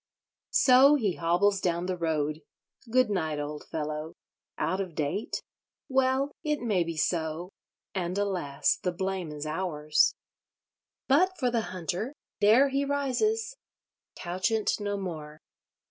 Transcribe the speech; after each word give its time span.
So 0.55 0.95
he 0.95 1.17
hobbles 1.17 1.61
down 1.61 1.85
the 1.85 1.95
road. 1.95 2.41
Good 2.89 3.11
night, 3.11 3.37
old 3.39 3.65
fellow! 3.69 4.15
Out 4.57 4.81
of 4.81 4.95
date? 4.95 5.43
Well, 5.89 6.31
it 6.43 6.59
may 6.59 6.83
be 6.83 6.97
so. 6.97 7.49
And 7.93 8.17
alas! 8.17 8.77
the 8.81 8.91
blame 8.91 9.31
is 9.31 9.45
ours. 9.45 10.15
But 11.07 11.37
for 11.37 11.51
the 11.51 11.69
Hunter—there 11.69 12.69
he 12.69 12.83
rises—couchant 12.83 14.79
no 14.79 14.97
more. 14.97 15.39